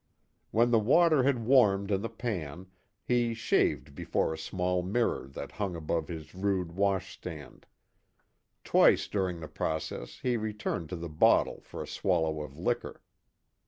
When 0.49 0.71
the 0.71 0.79
water 0.79 1.21
had 1.21 1.45
warmed 1.45 1.91
in 1.91 2.01
the 2.01 2.09
pan, 2.09 2.65
he 3.03 3.35
shaved 3.35 3.93
before 3.93 4.33
a 4.33 4.35
small 4.39 4.81
mirror 4.81 5.27
that 5.27 5.51
hung 5.51 5.75
above 5.75 6.07
his 6.07 6.33
rude 6.33 6.71
wash 6.71 7.13
stand. 7.13 7.67
Twice 8.63 9.07
during 9.07 9.41
the 9.41 9.47
process 9.47 10.17
he 10.23 10.37
returned 10.37 10.89
to 10.89 10.95
the 10.95 11.07
bottle 11.07 11.61
for 11.63 11.83
a 11.83 11.87
swallow 11.87 12.41
of 12.41 12.57
liquor. 12.57 13.03